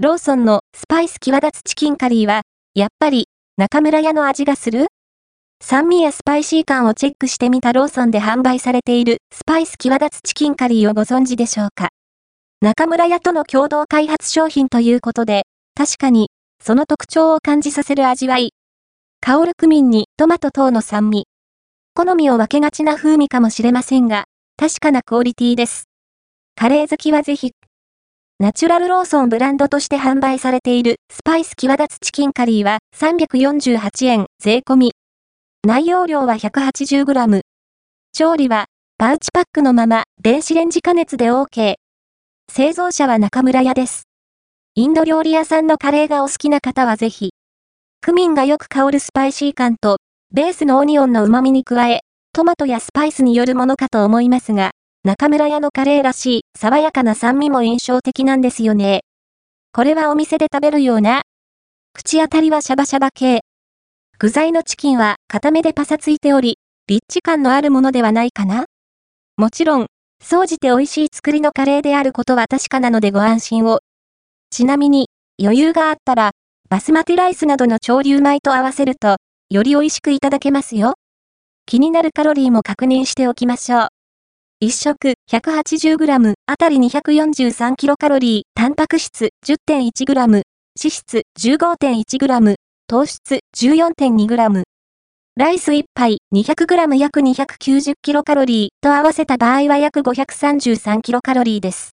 [0.00, 2.42] ローソンのスパイス際立つチキンカリーは、
[2.76, 4.86] やっぱり中村屋の味がする？
[5.60, 11.88] 酸味やスパイシー感をチェックしてみたローソンで販売されているスパイス際立つチキンカリーをご存知でしょうか？
[12.60, 15.42] 中村屋との共同開発商品ということで、
[15.74, 16.28] 確かに
[16.62, 18.52] その特徴を感じさせる味わい。
[19.20, 21.24] 香るクミンにトマト等の酸味。
[21.94, 24.26] 好みを分けがちな風味かもしれませんが、
[24.56, 25.88] 確かなクオリティです。
[26.54, 27.50] カレー好きはぜひ。
[28.40, 34.92] ナチュラルローソンブランドとして販売されているスパイス際立つチキンカリーは348円税込み。
[35.66, 37.40] 内容量は 180g。
[38.12, 41.74] 調理はパウチパックのまま電子レンジ加熱で OK。
[42.48, 44.04] 製造者は中村屋です。
[44.76, 47.30] インド料理屋さんのカレーがお好きな方はぜひ。
[48.00, 49.96] クミンがよく香るスパイシー感と、
[50.32, 54.70] ベースのオニオンの旨味に加え、トマトやスパイスによるものかと思いますが、
[55.04, 59.02] 中村屋のカレーらしい爽やかな酸味も印象的なんですよね。
[59.72, 61.22] これはお店で食べるような。
[61.94, 63.40] 口当たりはシャバシャバ系。
[64.18, 68.64] 具材のチキンは固めでパサついており、リッチ感のあるものではないかな
[69.36, 69.86] もちろん、
[70.20, 73.80] 総じて美味しい作りのカレーであることは確かなのでご安心を。
[74.50, 75.08] ちなみに、
[75.40, 76.32] 余裕があったら、
[76.68, 79.16] バスマティライスなどの潮流米と合わせると、
[79.48, 80.94] より美味しくいただけますよ。
[81.66, 83.97] 気になるカロリーも確認しておきましょう。
[84.60, 90.42] 1食 180g あたり 243kcal タンパク質 10.1g 脂
[90.74, 92.54] 質 15.1g
[92.88, 94.64] 糖質 14.2g。
[95.36, 101.86] ライス1杯 200g 約 290kcal と合わせた場合は約 533kcal です。